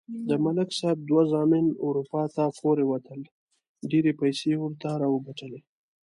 د 0.29 0.31
ملک 0.43 0.69
صاحب 0.79 0.99
دوه 1.09 1.23
زامن 1.33 1.65
اروپا 1.85 2.23
ته 2.35 2.43
پورې 2.59 2.83
وتل. 2.91 3.19
ډېرې 3.91 4.11
پیسې 4.21 4.45
یې 4.51 4.57
ورته 4.61 4.89
راوگټلې. 5.01 5.59